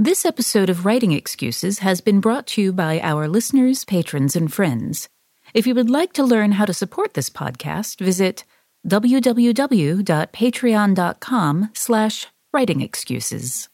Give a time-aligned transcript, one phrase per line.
[0.00, 4.54] This episode of Writing Excuses has been brought to you by our listeners, patrons, and
[4.54, 5.08] friends.
[5.54, 8.44] If you would like to learn how to support this podcast, visit
[8.86, 13.68] www.patreon.com slash writingexcuses.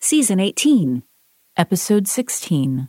[0.00, 1.04] Season 18,
[1.56, 2.88] Episode 16.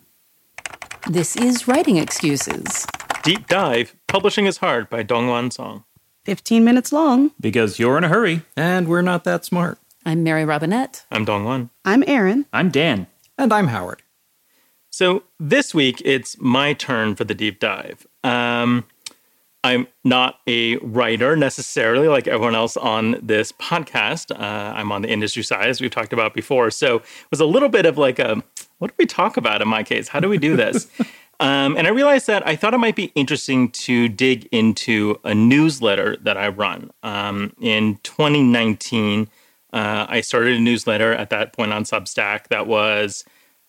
[1.07, 2.87] This is Writing Excuses.
[3.21, 5.83] Deep Dive Publishing is Hard by DongWon Song.
[6.25, 7.29] 15 minutes long.
[7.39, 9.77] Because you're in a hurry, and we're not that smart.
[10.05, 11.05] I'm Mary Robinette.
[11.11, 11.69] I'm DongWon.
[11.85, 12.45] I'm Erin.
[12.51, 13.07] I'm Dan.
[13.37, 14.03] And I'm Howard.
[14.89, 18.05] So this week it's my turn for the deep dive.
[18.23, 18.85] Um,
[19.63, 24.37] I'm not a writer necessarily like everyone else on this podcast.
[24.37, 26.69] Uh, I'm on the industry side, as we've talked about before.
[26.69, 28.43] So it was a little bit of like a
[28.79, 30.09] what do we talk about in my case?
[30.09, 30.89] How do we do this?
[31.39, 35.33] um, and I realized that I thought it might be interesting to dig into a
[35.33, 36.91] newsletter that I run.
[37.03, 39.29] Um, in 2019,
[39.73, 43.25] uh, I started a newsletter at that point on Substack that was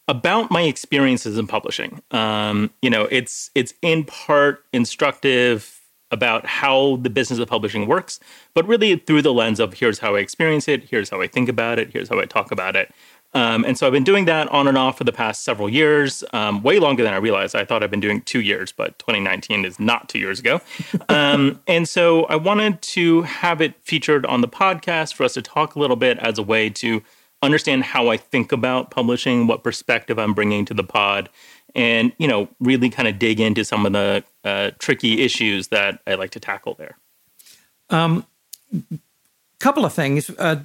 [0.07, 2.03] about my experiences in publishing.
[2.11, 8.21] Um, you know, it's it's in part instructive about how the business of publishing works,
[8.55, 11.49] but really through the lens of here's how I experience it, here's how I think
[11.49, 12.95] about it, here's how I talk about it.
[13.35, 16.23] Um, and so I've been doing that on and off for the past several years,
[16.33, 17.57] um, way longer than I realized.
[17.57, 20.61] I thought I've been doing two years, but 2019 is not two years ago.
[21.09, 25.43] Um, and so I wanted to have it featured on the podcast for us to
[25.43, 27.03] talk a little bit as a way to
[27.43, 31.29] understand how I think about publishing, what perspective I'm bringing to the pod,
[31.75, 36.01] and you know, really kind of dig into some of the uh, tricky issues that
[36.07, 36.97] I like to tackle there.
[39.65, 40.57] Couple of things, uh.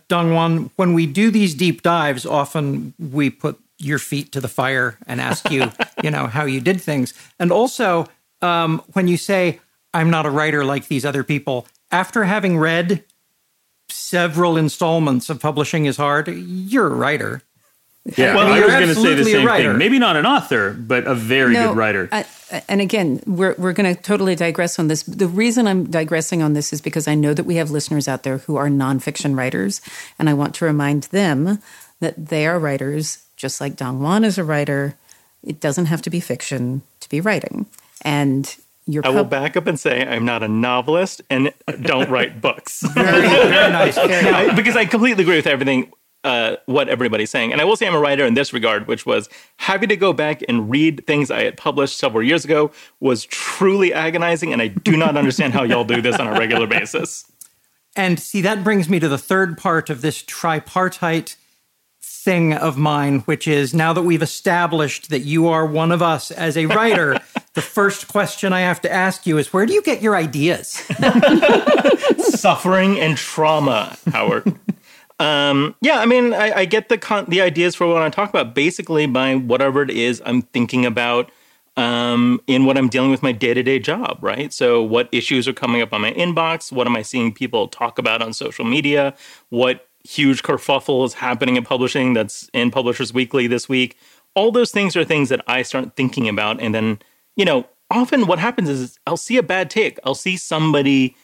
[0.75, 5.22] When we do these deep dives, often we put your feet to the fire and
[5.22, 5.72] ask you,
[6.03, 8.08] you know, how you did things, and also
[8.42, 9.61] um, when you say,
[9.94, 13.05] "I'm not a writer like these other people," after having read
[13.88, 17.42] several installments of Publishing is Hard, you're a writer.
[18.17, 19.77] Yeah, Well, I was going to say the same thing.
[19.77, 22.09] Maybe not an author, but a very good writer.
[22.11, 22.25] I,
[22.67, 25.03] and again, we're we're going to totally digress on this.
[25.03, 28.23] The reason I'm digressing on this is because I know that we have listeners out
[28.23, 29.81] there who are nonfiction writers,
[30.17, 31.59] and I want to remind them
[31.99, 34.95] that they are writers, just like DongWon is a writer.
[35.43, 37.65] It doesn't have to be fiction to be writing,
[38.03, 38.55] and
[38.87, 42.81] your I will back up and say I'm not a novelist and don't write books.
[42.93, 43.98] Very, very nice.
[43.99, 45.92] I- because I completely agree with everything
[46.23, 47.52] uh, what everybody's saying.
[47.52, 50.13] And I will say I'm a writer in this regard, which was happy to go
[50.13, 54.67] back and read things I had published several years ago was truly agonizing, and I
[54.67, 57.25] do not understand how y'all do this on a regular basis.
[57.95, 61.35] And see, that brings me to the third part of this tripartite
[62.02, 66.31] thing of mine, which is now that we've established that you are one of us
[66.31, 67.19] as a writer,
[67.53, 70.67] the first question I have to ask you is where do you get your ideas?
[72.19, 74.57] Suffering and trauma, Howard.
[75.19, 78.30] Um, yeah, I mean, I, I get the con- the ideas for what I talk
[78.30, 81.30] about basically by whatever it is I'm thinking about
[81.75, 84.53] um, in what I'm dealing with my day to day job, right?
[84.53, 86.71] So, what issues are coming up on my inbox?
[86.71, 89.13] What am I seeing people talk about on social media?
[89.49, 93.97] What huge kerfuffle is happening in publishing that's in Publishers Weekly this week?
[94.36, 96.61] All those things are things that I start thinking about.
[96.61, 96.99] And then,
[97.36, 101.15] you know, often what happens is I'll see a bad take, I'll see somebody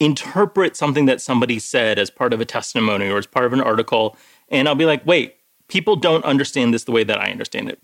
[0.00, 3.60] interpret something that somebody said as part of a testimony or as part of an
[3.60, 4.16] article.
[4.48, 5.36] And I'll be like, wait,
[5.68, 7.80] people don't understand this the way that I understand it.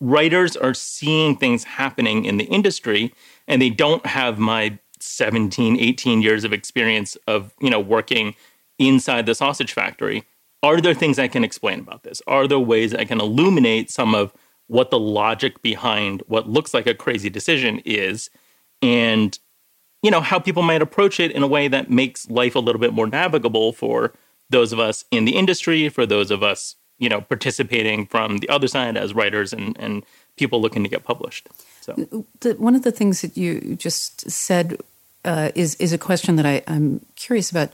[0.00, 3.12] Writers are seeing things happening in the industry
[3.48, 8.34] and they don't have my 17, 18 years of experience of, you know, working
[8.78, 10.24] inside the sausage factory.
[10.62, 12.22] Are there things I can explain about this?
[12.26, 14.32] Are there ways I can illuminate some of
[14.68, 18.30] what the logic behind what looks like a crazy decision is?
[18.82, 19.38] And
[20.06, 22.80] you know how people might approach it in a way that makes life a little
[22.80, 24.12] bit more navigable for
[24.48, 28.48] those of us in the industry for those of us you know participating from the
[28.48, 30.04] other side as writers and and
[30.36, 31.48] people looking to get published
[31.86, 31.92] so
[32.40, 34.78] the, one of the things that you just said
[35.26, 37.72] uh, is is a question that I, I'm curious about.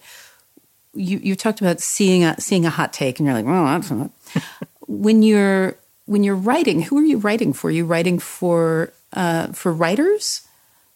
[0.95, 3.91] You you talked about seeing a seeing a hot take, and you're like, well, that's
[3.91, 4.11] not.
[4.87, 5.77] when you're
[6.07, 7.69] when you're writing, who are you writing for?
[7.69, 10.47] Are you writing for uh, for writers?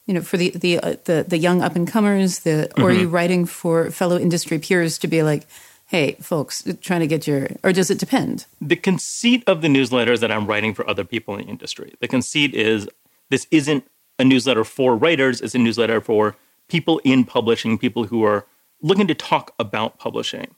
[0.06, 2.92] You know, for the the uh, the, the young up and comers, the or are
[2.92, 5.46] you writing for fellow industry peers to be like,
[5.86, 8.46] hey, folks, trying to get your, or does it depend?
[8.60, 11.94] the conceit of the newsletter is that I'm writing for other people in the industry.
[12.00, 12.88] The conceit is
[13.30, 13.84] this isn't
[14.18, 16.36] a newsletter for writers, it's a newsletter for
[16.68, 18.46] people in publishing, people who are
[18.82, 20.54] looking to talk about publishing.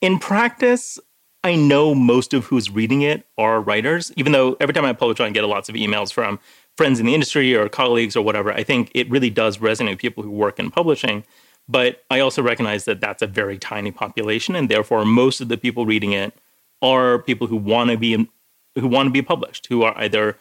[0.00, 0.98] In practice,
[1.44, 5.20] I know most of who's reading it are writers, even though every time I publish,
[5.20, 6.40] I get lots of emails from
[6.74, 8.50] friends in the industry or colleagues or whatever.
[8.50, 11.22] I think it really does resonate with people who work in publishing.
[11.68, 15.56] But I also recognize that that's a very tiny population, and therefore, most of the
[15.56, 16.34] people reading it
[16.82, 18.28] are people who want to be
[18.74, 20.36] who want to be published, who are either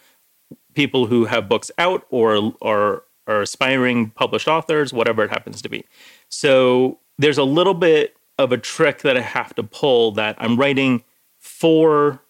[0.74, 5.70] people who have books out or or are aspiring published authors, whatever it happens to
[5.70, 5.86] be.
[6.28, 10.58] So there's a little bit of a trick that I have to pull that I'm
[10.58, 11.04] writing
[11.40, 12.22] for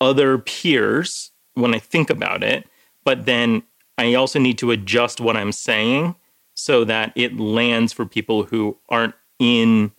[0.00, 2.66] other peers when I think about it,
[3.04, 3.62] but then
[3.98, 6.16] I also need to adjust what I'm saying
[6.54, 9.92] so that it lands for people who aren't in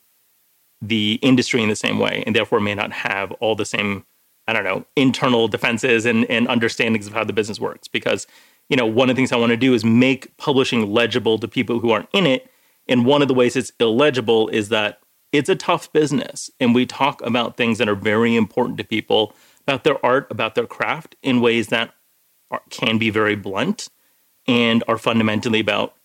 [0.81, 4.03] the industry in the same way and therefore may not have all the same
[4.47, 7.87] I don't know, internal defenses and, and understandings of how the business works.
[7.87, 8.27] Because,
[8.69, 11.47] you know, one of the things I want to do is make publishing legible to
[11.47, 12.49] people who aren't in it.
[12.87, 14.99] And one of the ways it's illegible is that
[15.31, 16.49] it's a tough business.
[16.59, 20.55] And we talk about things that are very important to people, about their art, about
[20.55, 21.93] their craft, in ways that
[22.49, 23.89] are, can be very blunt
[24.47, 25.95] and are fundamentally about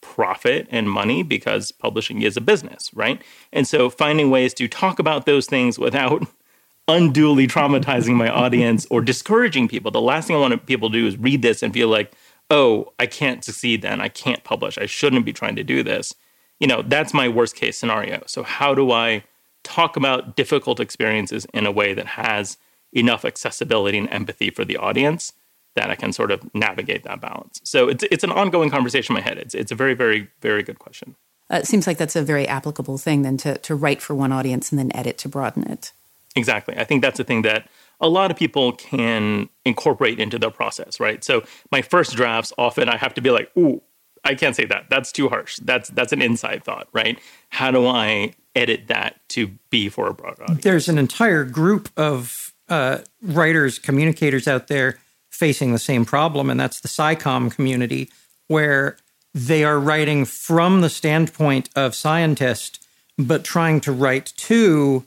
[0.00, 3.22] profit and money because publishing is a business, right?
[3.52, 6.26] And so finding ways to talk about those things without
[6.88, 9.90] unduly traumatizing my audience or discouraging people.
[9.90, 12.12] The last thing I want people to do is read this and feel like,
[12.50, 14.00] oh, I can't succeed then.
[14.00, 14.76] I can't publish.
[14.76, 16.14] I shouldn't be trying to do this.
[16.62, 18.22] You know, that's my worst case scenario.
[18.26, 19.24] So, how do I
[19.64, 22.56] talk about difficult experiences in a way that has
[22.92, 25.32] enough accessibility and empathy for the audience
[25.74, 27.60] that I can sort of navigate that balance?
[27.64, 29.38] So, it's, it's an ongoing conversation in my head.
[29.38, 31.16] It's, it's a very, very, very good question.
[31.52, 34.30] Uh, it seems like that's a very applicable thing then to, to write for one
[34.30, 35.90] audience and then edit to broaden it.
[36.36, 36.78] Exactly.
[36.78, 37.68] I think that's the thing that
[38.00, 41.24] a lot of people can incorporate into their process, right?
[41.24, 41.42] So
[41.72, 43.82] my first drafts often I have to be like, "Ooh,
[44.24, 44.86] I can't say that.
[44.88, 45.58] That's too harsh.
[45.62, 47.18] That's that's an inside thought, right?
[47.50, 51.88] How do I edit that to be for a broad audience?" There's an entire group
[51.96, 54.98] of uh, writers, communicators out there
[55.30, 58.10] facing the same problem, and that's the SciComm community,
[58.48, 58.96] where
[59.34, 62.86] they are writing from the standpoint of scientist,
[63.18, 65.04] but trying to write to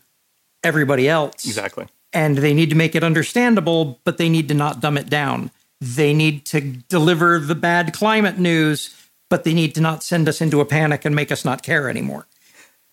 [0.64, 1.46] everybody else.
[1.46, 1.86] Exactly.
[2.12, 5.52] And they need to make it understandable, but they need to not dumb it down.
[5.80, 8.96] They need to deliver the bad climate news,
[9.30, 11.90] but they need to not send us into a panic and make us not care
[11.90, 12.28] anymore.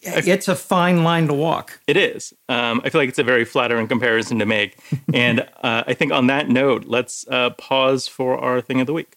[0.04, 1.80] It's a fine line to walk.
[1.86, 2.32] It is.
[2.48, 4.76] Um, I feel like it's a very flattering comparison to make.
[5.14, 8.92] and uh, I think on that note, let's uh, pause for our thing of the
[8.92, 9.16] week.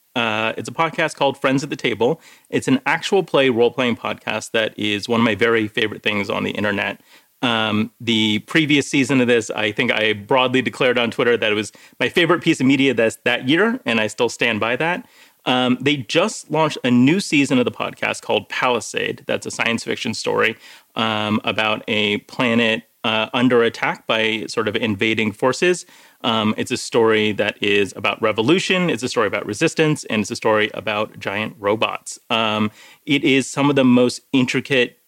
[0.15, 2.19] Uh, it's a podcast called Friends at the Table.
[2.49, 6.29] It's an actual play role playing podcast that is one of my very favorite things
[6.29, 7.01] on the internet.
[7.41, 11.55] Um, the previous season of this, I think I broadly declared on Twitter that it
[11.55, 15.07] was my favorite piece of media that's that year, and I still stand by that.
[15.45, 19.23] Um, they just launched a new season of the podcast called Palisade.
[19.25, 20.55] That's a science fiction story
[20.95, 25.85] um, about a planet uh, under attack by sort of invading forces.
[26.23, 30.31] Um, it's a story that is about revolution, it's a story about resistance, and it's
[30.31, 32.19] a story about giant robots.
[32.29, 32.71] Um,
[33.05, 34.99] it is some of the most intricate,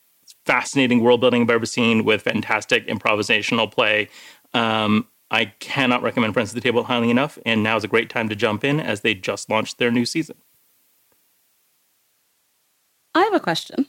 [0.45, 4.09] fascinating world building I've ever seen with fantastic improvisational play.
[4.53, 8.09] Um, I cannot recommend Friends at the Table highly enough, and now is a great
[8.09, 10.35] time to jump in as they just launched their new season.
[13.15, 13.87] I have a question.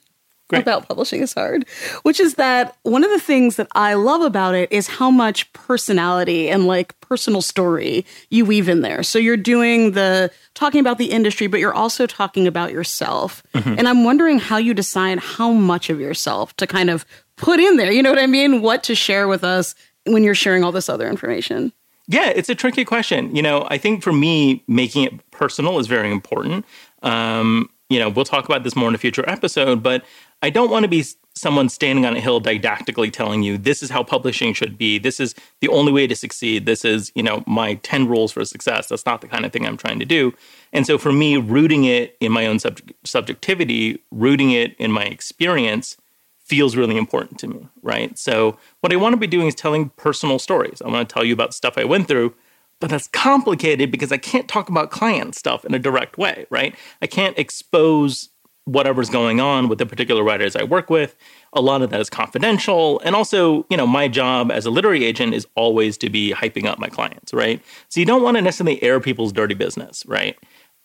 [0.53, 1.67] About publishing is hard,
[2.03, 5.51] which is that one of the things that I love about it is how much
[5.53, 9.03] personality and like personal story you weave in there.
[9.03, 13.43] So you're doing the talking about the industry, but you're also talking about yourself.
[13.55, 13.77] Mm-hmm.
[13.79, 17.77] And I'm wondering how you decide how much of yourself to kind of put in
[17.77, 17.91] there.
[17.91, 18.63] You know what I mean?
[18.63, 19.75] What to share with us
[20.07, 21.73] when you're sharing all this other information.
[22.07, 23.35] Yeah, it's a tricky question.
[23.35, 26.67] You know, I think for me, making it personal is very important.
[27.03, 30.05] Um, you know, we'll talk about this more in a future episode, but
[30.43, 31.05] I don't want to be
[31.37, 34.99] someone standing on a hill didactically telling you this is how publishing should be.
[34.99, 36.65] This is the only way to succeed.
[36.65, 38.89] This is, you know, my 10 rules for success.
[38.89, 40.33] That's not the kind of thing I'm trying to do.
[40.73, 45.05] And so for me, rooting it in my own subject, subjectivity, rooting it in my
[45.05, 45.97] experience
[46.39, 48.19] feels really important to me, right?
[48.19, 50.83] So what I want to be doing is telling personal stories.
[50.85, 52.35] I want to tell you about stuff I went through,
[52.81, 56.75] but that's complicated because I can't talk about client stuff in a direct way, right?
[57.01, 58.31] I can't expose
[58.67, 61.15] whatever's going on with the particular writers I work with.
[61.53, 63.01] A lot of that is confidential.
[63.01, 66.65] And also, you know, my job as a literary agent is always to be hyping
[66.65, 67.63] up my clients, right?
[67.89, 70.37] So you don't want to necessarily air people's dirty business, right?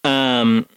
[0.03, 0.67] Um,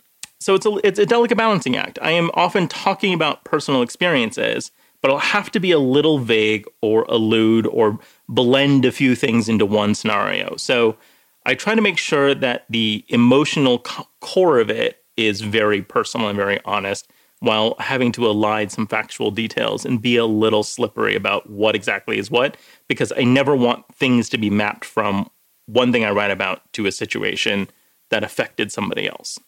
[0.40, 1.98] so it's a it's a delicate balancing act.
[2.02, 6.64] I am often talking about personal experiences, but I'll have to be a little vague
[6.80, 10.56] or elude or blend a few things into one scenario.
[10.56, 10.96] So
[11.44, 16.28] I try to make sure that the emotional co- core of it is very personal
[16.28, 21.16] and very honest while having to elide some factual details and be a little slippery
[21.16, 22.56] about what exactly is what,
[22.86, 25.28] because I never want things to be mapped from
[25.66, 27.68] one thing I write about to a situation
[28.10, 29.40] that affected somebody else.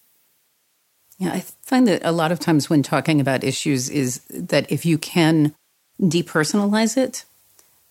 [1.19, 4.85] Yeah, I find that a lot of times when talking about issues is that if
[4.85, 5.55] you can
[6.01, 7.25] depersonalize it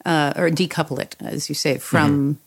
[0.05, 2.39] uh, or decouple it, as you say, from mm-hmm.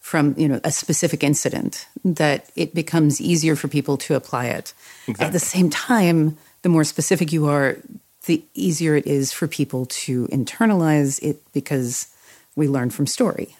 [0.00, 4.74] from you know a specific incident that it becomes easier for people to apply it.
[5.06, 5.26] Exactly.
[5.26, 7.78] at the same time the more specific you are
[8.26, 12.08] the easier it is for people to internalize it because
[12.56, 13.56] we learn from story.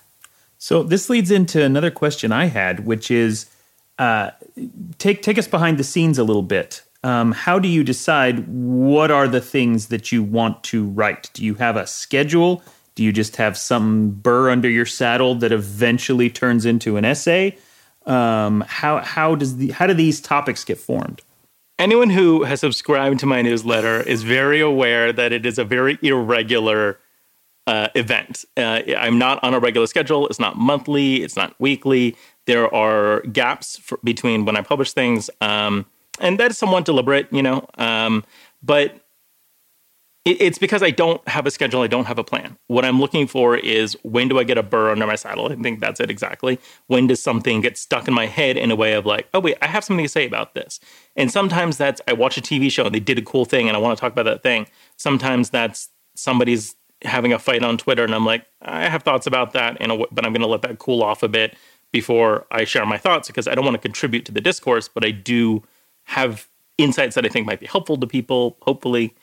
[0.59, 3.47] So this leads into another question i had which is
[3.99, 4.31] uh,
[4.99, 9.11] take take us behind the scenes a little bit um, how do you decide what
[9.11, 12.63] are the things that you want to write do you have a schedule
[12.99, 17.57] do you just have some burr under your saddle that eventually turns into an essay?
[18.07, 21.23] Um, how how does the how do these topics get formed?
[21.79, 25.97] Anyone who has subscribed to my newsletter is very aware that it is a very
[26.03, 26.99] irregular
[27.69, 28.45] uh, event.
[28.57, 30.27] Uh, I'm not on a regular schedule.
[30.27, 31.23] It's not monthly.
[31.23, 32.17] It's not weekly.
[32.49, 35.85] There are gaps for, between when I publish things, um,
[36.19, 37.69] and that is somewhat deliberate, you know.
[37.77, 38.25] Um,
[38.63, 39.03] but
[40.25, 41.83] it's because I don't have a schedule.
[41.83, 42.57] I don't have a plan.
[42.67, 45.53] What I'm looking for is when do I get a burr under my saddle?
[45.53, 46.59] I think that's it exactly.
[46.87, 49.59] When does something get stuck in my head in a way of like, oh, wait,
[49.61, 50.81] I have something to say about this?
[51.17, 53.77] And sometimes that's I watch a TV show and they did a cool thing and
[53.77, 54.67] I want to talk about that thing.
[54.97, 59.53] Sometimes that's somebody's having a fight on Twitter and I'm like, I have thoughts about
[59.53, 61.57] that, but I'm going to let that cool off a bit
[61.93, 65.05] before I share my thoughts because I don't want to contribute to the discourse, but
[65.05, 65.63] I do
[66.05, 69.15] have insights that I think might be helpful to people, hopefully.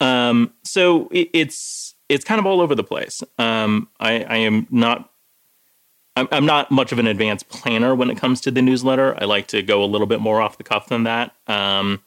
[0.00, 3.22] Um, so it, it's it's kind of all over the place.
[3.38, 5.10] Um, I, I am not
[6.18, 9.20] I'm, I'm not much of an advanced planner when it comes to the newsletter.
[9.20, 11.34] I like to go a little bit more off the cuff than that.
[11.46, 12.02] Um,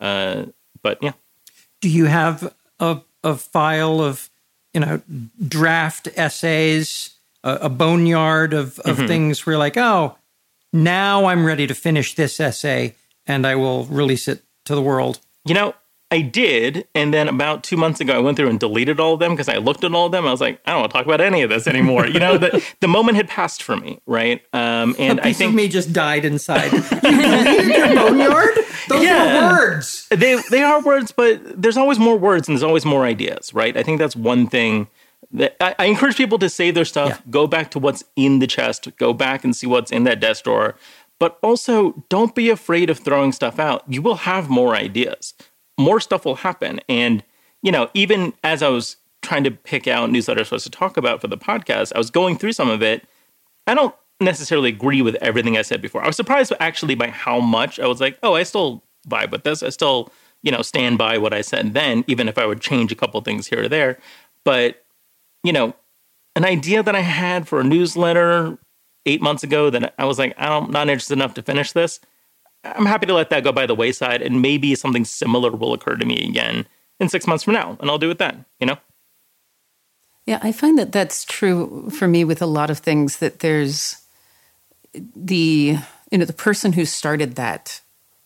[0.00, 0.46] uh,
[0.82, 1.12] but yeah.
[1.80, 4.30] Do you have a a file of
[4.74, 5.00] you know
[5.46, 9.06] draft essays, a, a boneyard of of mm-hmm.
[9.06, 10.16] things where you're like, oh,
[10.72, 12.94] now I'm ready to finish this essay
[13.26, 15.20] and I will release it to the world?
[15.44, 15.74] You know,
[16.10, 19.20] I did, and then about two months ago, I went through and deleted all of
[19.20, 20.26] them because I looked at all of them.
[20.26, 22.06] I was like, I don't want to talk about any of this anymore.
[22.06, 24.42] you know, the the moment had passed for me, right?
[24.52, 26.70] Um, and I think me just died inside.
[27.02, 28.58] you your boneyard.
[28.88, 29.48] Those yeah.
[29.48, 30.06] are words.
[30.10, 33.74] They they are words, but there's always more words and there's always more ideas, right?
[33.74, 34.88] I think that's one thing
[35.38, 37.08] I, I encourage people to save their stuff.
[37.08, 37.30] Yeah.
[37.30, 38.88] Go back to what's in the chest.
[38.96, 40.76] Go back and see what's in that desk drawer.
[41.18, 43.84] But also, don't be afraid of throwing stuff out.
[43.86, 45.34] You will have more ideas
[45.78, 46.80] more stuff will happen.
[46.88, 47.22] And,
[47.62, 50.96] you know, even as I was trying to pick out newsletters for us to talk
[50.96, 53.06] about for the podcast, I was going through some of it.
[53.66, 56.02] I don't necessarily agree with everything I said before.
[56.02, 59.44] I was surprised actually by how much I was like, oh, I still vibe with
[59.44, 59.62] this.
[59.62, 60.12] I still,
[60.42, 63.20] you know, stand by what I said then, even if I would change a couple
[63.20, 63.98] things here or there.
[64.44, 64.81] But,
[65.42, 65.74] you know,
[66.36, 68.58] an idea that I had for a newsletter
[69.06, 72.00] eight months ago that I was like, I'm not interested enough to finish this.
[72.64, 75.96] I'm happy to let that go by the wayside, and maybe something similar will occur
[75.96, 76.66] to me again
[77.00, 78.44] in six months from now, and I'll do it then.
[78.60, 78.78] You know.
[80.26, 83.18] Yeah, I find that that's true for me with a lot of things.
[83.18, 83.96] That there's
[84.94, 85.78] the
[86.12, 87.80] you know the person who started that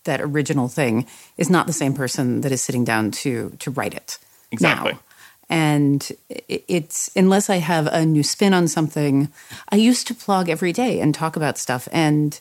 [0.05, 1.07] that original thing
[1.39, 4.19] is not the same person that is sitting down to to write it.
[4.53, 4.93] Exactly.
[4.93, 5.01] Now.
[5.49, 9.29] And it's unless I have a new spin on something,
[9.69, 12.41] I used to blog every day and talk about stuff and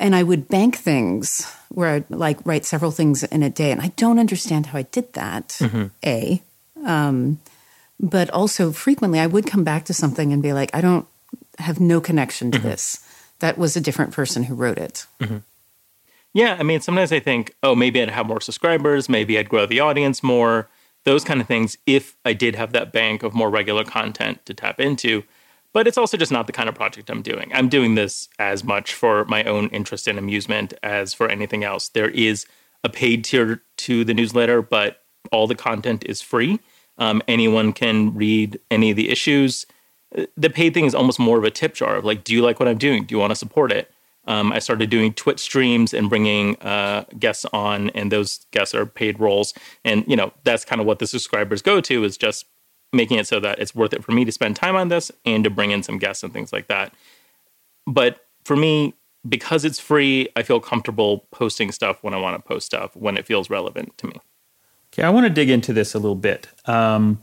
[0.00, 3.70] and I would bank things where I'd like write several things in a day.
[3.70, 5.50] And I don't understand how I did that.
[5.60, 5.86] Mm-hmm.
[6.04, 6.42] A,
[6.84, 7.38] um,
[8.00, 11.06] but also frequently I would come back to something and be like, I don't
[11.58, 13.06] have no connection to this.
[13.38, 15.06] That was a different person who wrote it.
[16.34, 19.66] Yeah, I mean, sometimes I think, oh, maybe I'd have more subscribers, maybe I'd grow
[19.66, 20.68] the audience more,
[21.04, 24.54] those kind of things, if I did have that bank of more regular content to
[24.54, 25.24] tap into.
[25.72, 27.50] But it's also just not the kind of project I'm doing.
[27.54, 31.88] I'm doing this as much for my own interest and amusement as for anything else.
[31.88, 32.46] There is
[32.84, 36.60] a paid tier to the newsletter, but all the content is free.
[36.98, 39.66] Um, anyone can read any of the issues.
[40.16, 42.42] Uh, The paid thing is almost more of a tip jar of like, do you
[42.42, 43.04] like what I'm doing?
[43.04, 43.91] Do you want to support it?
[44.26, 48.86] Um, I started doing Twitch streams and bringing uh, guests on, and those guests are
[48.86, 49.52] paid roles.
[49.84, 52.46] And you know that's kind of what the subscribers go to is just
[52.92, 55.44] making it so that it's worth it for me to spend time on this and
[55.44, 56.92] to bring in some guests and things like that.
[57.86, 58.94] But for me,
[59.28, 63.16] because it's free, I feel comfortable posting stuff when I want to post stuff when
[63.16, 64.20] it feels relevant to me.
[64.92, 66.48] Okay, I want to dig into this a little bit.
[66.66, 67.22] Um,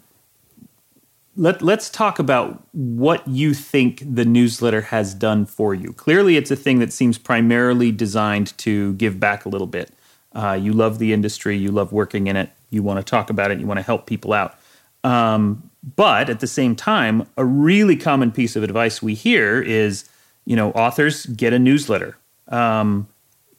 [1.39, 5.93] let Let's talk about what you think the newsletter has done for you.
[5.93, 9.89] Clearly, it's a thing that seems primarily designed to give back a little bit.
[10.33, 13.51] Uh, you love the industry, you love working in it, you want to talk about
[13.51, 14.59] it, you want to help people out.
[15.03, 20.09] Um, but at the same time, a really common piece of advice we hear is,
[20.45, 22.17] you know, authors get a newsletter.
[22.49, 23.07] Um,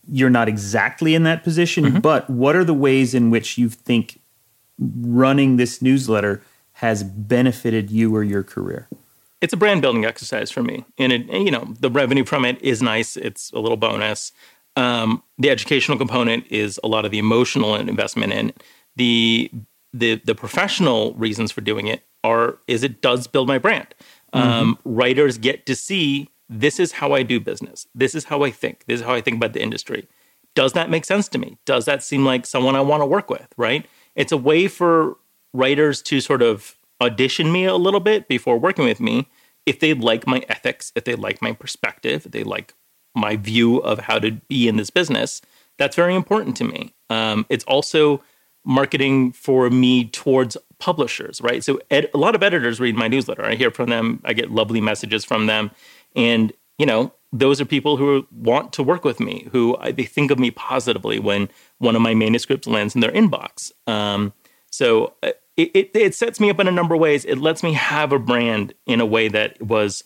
[0.06, 4.20] you're not exactly in that position, but what are the ways in which you think
[4.78, 6.42] running this newsletter
[6.80, 8.88] has benefited you or your career?
[9.40, 10.84] it's a brand building exercise for me.
[10.98, 13.16] And it, you know, the revenue from it is nice.
[13.16, 14.32] It's a little bonus.
[14.76, 18.62] Um, the educational component is a lot of the emotional investment in it.
[18.96, 19.50] the
[19.92, 23.88] the the professional reasons for doing it are is it does build my brand.
[24.32, 27.88] Um, writers get to see this is how I do business.
[27.94, 28.84] This is how I think.
[28.86, 30.06] This is how I think about the industry.
[30.54, 31.58] Does that make sense to me?
[31.64, 33.48] Does that seem like someone I want to work with?
[33.56, 33.86] Right?
[34.14, 35.16] It's a way for
[35.52, 39.28] writers to sort of audition me a little bit before working with me
[39.66, 42.74] if they like my ethics, if they like my perspective, if they like
[43.14, 45.40] my view of how to be in this business.
[45.78, 46.94] That's very important to me.
[47.08, 48.22] Um, it's also
[48.64, 51.64] marketing for me towards publishers, right?
[51.64, 53.44] So ed- a lot of editors read my newsletter.
[53.44, 54.20] I hear from them.
[54.24, 55.70] I get lovely messages from them,
[56.14, 60.04] and you know, those are people who want to work with me, who I, they
[60.04, 63.70] think of me positively when one of my manuscripts lands in their inbox.
[63.86, 64.32] Um,
[64.70, 67.24] so uh, it, it, it sets me up in a number of ways.
[67.24, 70.04] It lets me have a brand in a way that was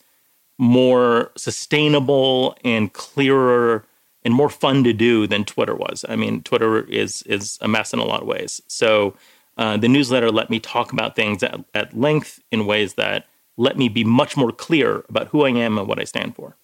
[0.58, 3.84] more sustainable and clearer
[4.24, 6.04] and more fun to do than Twitter was.
[6.08, 8.62] I mean, Twitter is is a mess in a lot of ways.
[8.68, 9.14] So
[9.56, 13.76] uh, the newsletter let me talk about things at, at length in ways that let
[13.76, 16.56] me be much more clear about who I am and what I stand for.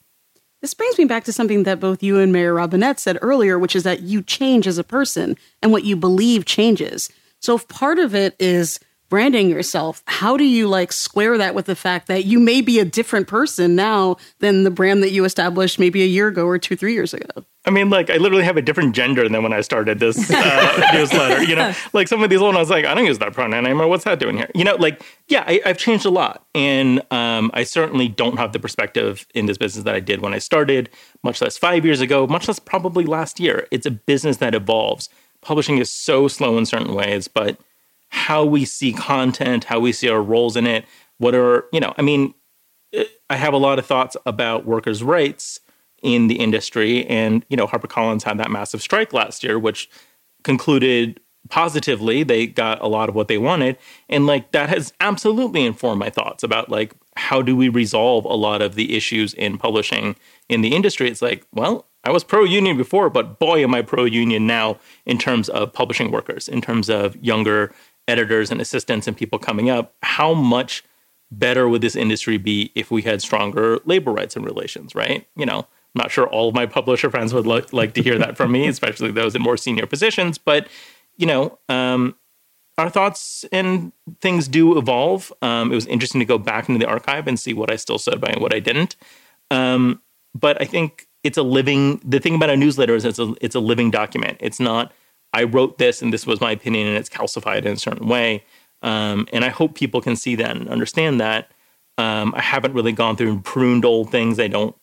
[0.61, 3.74] This brings me back to something that both you and Mary Robinette said earlier, which
[3.74, 7.09] is that you change as a person and what you believe changes.
[7.40, 8.79] So if part of it is
[9.11, 12.79] branding yourself, how do you like square that with the fact that you may be
[12.79, 16.59] a different person now than the brand that you established maybe a year ago or
[16.59, 17.44] two, three years ago?
[17.66, 20.90] I mean, like, I literally have a different gender than when I started this uh,
[20.94, 21.42] newsletter.
[21.42, 23.88] You know, like some of these old ones, like, I don't use that pronoun anymore.
[23.88, 24.48] What's that doing here?
[24.55, 26.46] You know, like, yeah, I, I've changed a lot.
[26.55, 30.33] And um, I certainly don't have the perspective in this business that I did when
[30.33, 30.88] I started,
[31.22, 33.66] much less five years ago, much less probably last year.
[33.70, 35.11] It's a business that evolves.
[35.42, 37.59] Publishing is so slow in certain ways, but
[38.09, 40.85] how we see content, how we see our roles in it,
[41.18, 42.35] what are, you know, I mean,
[43.29, 45.61] I have a lot of thoughts about workers' rights
[46.03, 47.07] in the industry.
[47.07, 49.88] And, you know, HarperCollins had that massive strike last year, which
[50.42, 52.22] concluded positively.
[52.22, 53.76] They got a lot of what they wanted.
[54.09, 58.35] And like that has absolutely informed my thoughts about like how do we resolve a
[58.35, 60.16] lot of the issues in publishing
[60.48, 61.09] in the industry.
[61.09, 64.79] It's like, well, I was pro union before, but boy, am I pro union now
[65.05, 67.73] in terms of publishing workers, in terms of younger
[68.11, 69.95] editors and assistants and people coming up.
[70.03, 70.85] How much
[71.31, 75.27] better would this industry be if we had stronger labor rights and relations, right?
[75.37, 78.19] You know, I'm not sure all of my publisher friends would like, like to hear
[78.19, 80.39] that from me, especially those in more senior positions.
[80.39, 80.69] But,
[81.17, 82.17] you know, um,
[82.79, 85.33] our thoughts and things do evolve.
[85.43, 87.99] Um, it was interesting to go back into the archive and see what I still
[87.99, 88.97] stood by and what I didn't.
[89.51, 90.03] Um,
[90.35, 92.00] but I think it's a living.
[92.04, 94.38] The thing about a newsletter is it's a it's a living document.
[94.40, 94.92] It's not
[95.33, 98.44] I wrote this and this was my opinion and it's calcified in a certain way.
[98.83, 101.50] Um, and I hope people can see that and understand that.
[101.98, 104.74] Um, I haven't really gone through and pruned old things I don't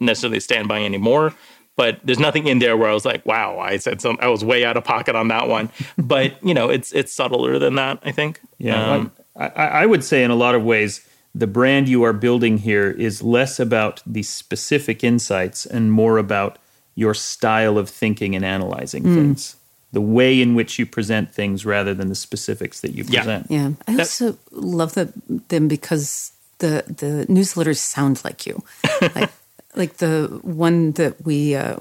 [0.00, 1.34] necessarily stand by anymore.
[1.76, 4.44] but there's nothing in there where I was like, wow, I said some, I was
[4.44, 5.70] way out of pocket on that one.
[5.96, 7.98] but you know, it's it's subtler than that.
[8.02, 8.40] I think.
[8.58, 11.07] Yeah, Um, I, I would say in a lot of ways,
[11.38, 16.58] the brand you are building here is less about the specific insights and more about
[16.96, 19.54] your style of thinking and analyzing things.
[19.92, 23.46] The way in which you present things rather than the specifics that you present.
[23.48, 25.12] Yeah, I also love the,
[25.48, 28.62] them because the the newsletters sound like you,
[29.14, 29.30] like,
[29.76, 31.76] like the one that we uh,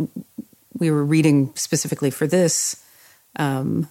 [0.77, 2.81] we were reading specifically for this.
[3.35, 3.89] Um,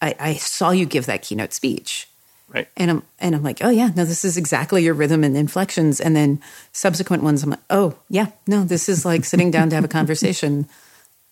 [0.00, 2.08] I, I saw you give that keynote speech,
[2.48, 2.68] right.
[2.76, 6.00] and I'm and I'm like, oh yeah, no, this is exactly your rhythm and inflections.
[6.00, 6.40] And then
[6.72, 9.88] subsequent ones, I'm like, oh yeah, no, this is like sitting down to have a
[9.88, 10.68] conversation.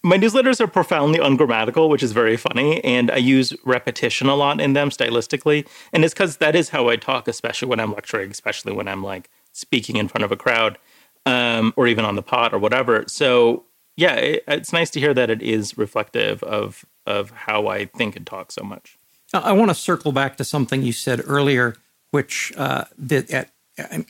[0.04, 4.60] My newsletters are profoundly ungrammatical, which is very funny, and I use repetition a lot
[4.60, 5.64] in them stylistically.
[5.92, 9.04] And it's because that is how I talk, especially when I'm lecturing, especially when I'm
[9.04, 10.76] like speaking in front of a crowd,
[11.24, 13.04] um, or even on the pod or whatever.
[13.06, 13.64] So
[13.96, 18.16] yeah, it, it's nice to hear that it is reflective of of how I think
[18.16, 18.98] and talk so much.
[19.32, 21.76] I want to circle back to something you said earlier,
[22.10, 23.50] which uh, that at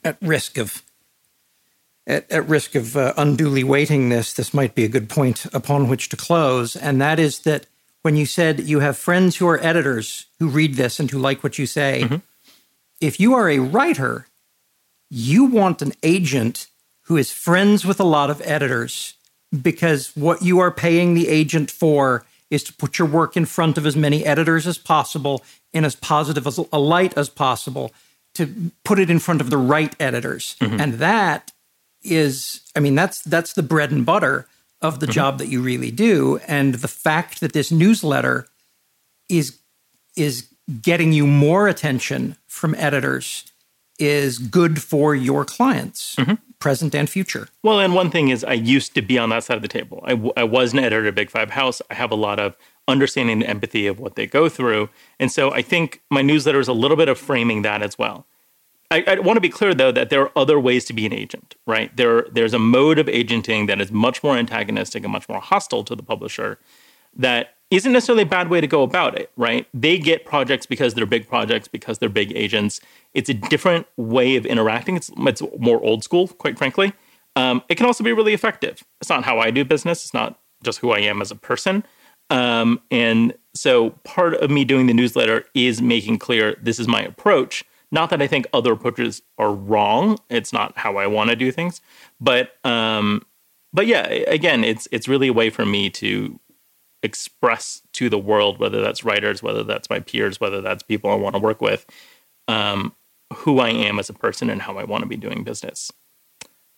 [0.05, 0.83] at risk of
[2.07, 5.89] at, at risk of uh, unduly weighting this, this might be a good point upon
[5.89, 7.67] which to close, and that is that
[8.03, 11.45] when you said you have friends who are editors who read this and who like
[11.45, 12.03] what you say,
[13.01, 14.27] if you are a writer,
[15.09, 16.67] you want an agent
[17.03, 19.15] who is friends with a lot of editors
[19.61, 23.79] because what you are paying the agent for is to put your work in front
[23.79, 27.91] of as many editors as possible in as positive as a light as possible
[28.35, 30.57] to put it in front of the right editors.
[30.61, 30.81] Mm-hmm.
[30.81, 31.51] And that
[32.05, 34.49] is i mean that's that's the bread and butter
[34.81, 35.12] of the mm-hmm.
[35.12, 36.41] job that you really do.
[36.47, 38.47] And the fact that this newsletter
[39.31, 39.59] is
[40.15, 40.49] is
[40.83, 43.51] getting you more attention from editors
[43.99, 46.35] is good for your clients mm-hmm.
[46.59, 49.57] present and future Well, and one thing is, I used to be on that side
[49.57, 50.01] of the table.
[50.05, 51.83] I, w- I was an editor at Big Five House.
[51.91, 52.57] I have a lot of
[52.89, 54.89] understanding and empathy of what they go through.
[55.21, 58.27] And so I think my newsletter is a little bit of framing that as well.
[58.91, 61.15] I, I want to be clear, though, that there are other ways to be an
[61.15, 61.97] agent, right?
[61.97, 65.83] There, there's a mode of agenting that is much more antagonistic and much more hostile
[65.85, 66.59] to the publisher
[67.17, 69.67] that isn't necessarily a bad way to go about it, right?
[69.73, 72.81] They get projects because they're big projects, because they're big agents.
[73.15, 74.95] It's a different way of interacting.
[74.95, 76.93] It's, it's more old school, quite frankly.
[77.35, 78.85] Um, it can also be really effective.
[79.01, 80.05] It's not how I do business.
[80.05, 81.83] It's not just who I am as a person.
[82.29, 87.01] Um, and so part of me doing the newsletter is making clear this is my
[87.01, 87.65] approach.
[87.91, 90.19] Not that I think other approaches are wrong.
[90.29, 91.81] It's not how I want to do things.
[92.21, 93.25] But um,
[93.73, 96.39] but yeah, again, it's it's really a way for me to
[97.03, 101.15] express to the world, whether that's writers, whether that's my peers, whether that's people I
[101.15, 101.87] want to work with,
[102.49, 102.95] um,
[103.35, 105.93] who I am as a person and how I want to be doing business.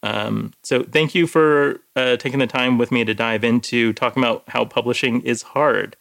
[0.02, 4.22] Um, so thank you for uh, taking the time with me to dive into talking
[4.22, 5.96] about how publishing is hard.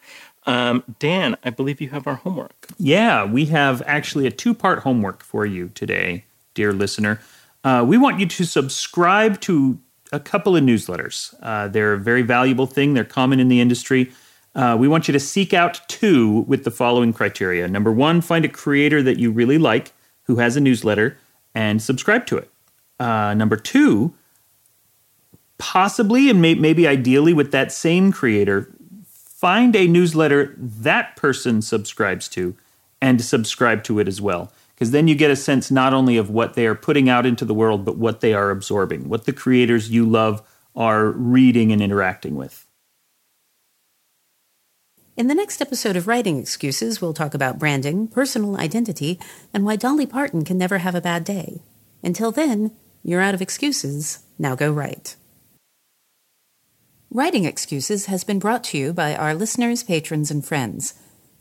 [0.46, 2.68] Um, Dan, I believe you have our homework.
[2.78, 7.20] Yeah, we have actually a two part homework for you today, dear listener.
[7.64, 9.78] Uh, we want you to subscribe to
[10.14, 11.34] a couple of newsletters.
[11.42, 14.12] Uh, they're a very valuable thing, they're common in the industry.
[14.54, 17.66] Uh, we want you to seek out two with the following criteria.
[17.66, 21.18] Number one, find a creator that you really like who has a newsletter
[21.54, 22.50] and subscribe to it.
[23.00, 24.14] Uh, number two,
[25.58, 28.72] possibly and may- maybe ideally with that same creator,
[29.04, 32.56] find a newsletter that person subscribes to
[33.02, 34.52] and subscribe to it as well.
[34.74, 37.44] Because then you get a sense not only of what they are putting out into
[37.44, 40.42] the world, but what they are absorbing, what the creators you love
[40.74, 42.66] are reading and interacting with.
[45.16, 49.20] In the next episode of Writing Excuses, we'll talk about branding, personal identity,
[49.52, 51.62] and why Dolly Parton can never have a bad day.
[52.02, 52.72] Until then,
[53.04, 54.24] you're out of excuses.
[54.40, 55.14] Now go write.
[57.10, 60.94] Writing Excuses has been brought to you by our listeners, patrons, and friends.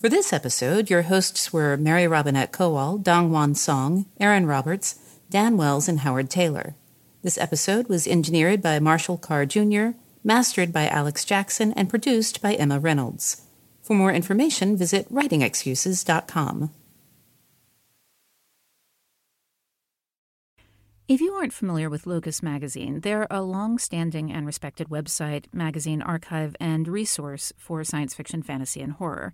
[0.04, 5.88] For this episode, your hosts were Mary Robinette Kowal, DongWon Song, Erin Roberts, Dan Wells,
[5.88, 6.76] and Howard Tayler.
[7.22, 12.56] This episode was engineered by Marshall Carr Jr., mastered by Alex Jackson, and produced by
[12.56, 13.44] Emma Reynolds.
[13.82, 16.72] For more information, visit writingexcuses.com.
[21.08, 26.02] If you aren't familiar with Locus Magazine, they're a long standing and respected website, magazine
[26.02, 29.34] archive, and resource for science fiction, fantasy, and horror.